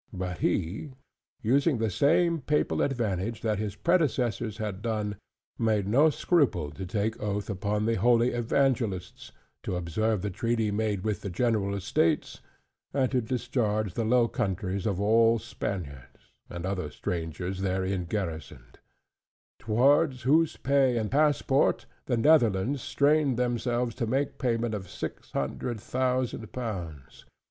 [0.13, 0.93] But he,
[1.43, 5.17] using the same papal advantage that his predecessors had done,
[5.59, 11.03] made no scruple to take oath upon the Holy Evangelists, to observe the treaty made
[11.03, 12.41] with the General States;
[12.95, 18.79] and to discharge the Low Countries of all Spaniards, and other strangers therein garrisoned:
[19.59, 25.79] towards whose pay and passport, the Netherlands strained themselves to make payment of six hundred
[25.79, 27.25] thousand pounds.